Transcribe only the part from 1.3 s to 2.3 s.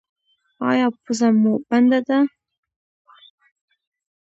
مو بنده ده؟